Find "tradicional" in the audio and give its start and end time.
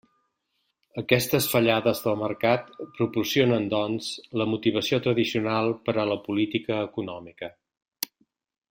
5.09-5.73